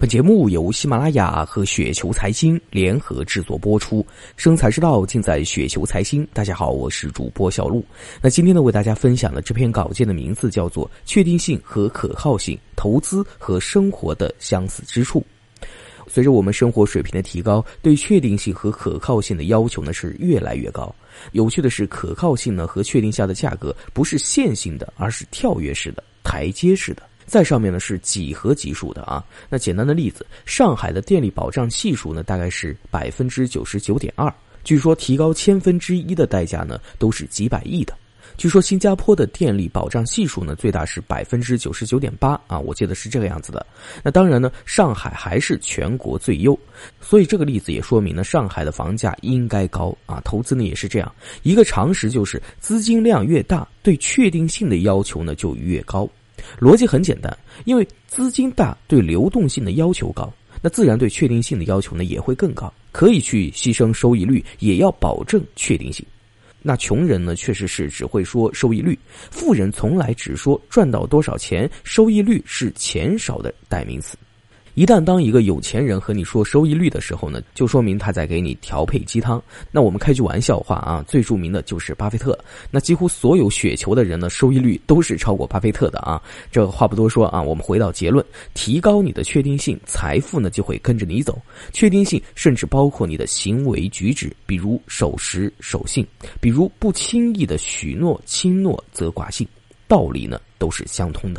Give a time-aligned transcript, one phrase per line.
[0.00, 6.26] 本节目由喜马拉雅和雪球财经联合制作播出，生财之道尽在雪球财经。
[6.32, 7.84] 大家好，我是主播小璐。
[8.22, 15.22] 那今天呢，为大家分享的这篇稿件的名字叫做《确定性和可靠性：投资和生活的相似之处》。
[16.08, 20.94] 随着我们生活水平的提高，对确定性和可靠性的要求呢是越来越高。
[21.32, 27.02] 有趣的是，可靠性呢和确定下的价格不是线性的，而是跳跃式的、台阶式的。
[27.30, 29.24] 再上面呢是几何级数的啊。
[29.48, 34.32] 那简单的例子，上海的电力保障系数呢大概是百分之九十九点二。
[34.64, 37.94] 据说提高千分之一的代价呢都是几百亿的。
[38.36, 43.64] 据说新加坡的电力保障系数呢最大是百分之九十九点八啊，我记得是这个样子的。
[44.02, 46.58] 那当然呢，上海还是全国最优。
[47.00, 50.20] 所以这个例子也说明了上海的房价应该高啊。
[50.24, 56.08] 投资呢也是这样，一个常识就是资金量越大，对确定性的要求呢就越高。
[56.60, 62.72] 逻辑很简单，因为资金大，对流动性的要求高，那自然对确定性的要求呢也会更高。
[62.92, 66.04] 可以去牺牲收益率，也要保证确定性。
[66.60, 68.94] 那穷人呢，确实是只会说收益率；
[69.30, 74.18] 富人从来只说赚到多少钱，收益率是钱少的代名词。
[74.74, 79.42] 一旦当一个有钱人和你说收益率的时候呢，就说明他在给你调配鸡汤。
[79.70, 82.38] 那我们开句玩笑话啊，最著名的就是巴菲特。
[82.70, 86.20] 那几乎所有雪球的人呢，收益率都是超过巴菲特的啊。
[86.50, 91.40] 这话不多说啊，我们回到结论：提高你的确定性，财富呢就会跟着你走。
[91.72, 96.06] 确定性甚至包括你的行为举止，比如守时守信，
[96.40, 99.46] 比如不轻易的许诺，轻诺则寡信。
[99.86, 101.38] 道理呢都是相通的。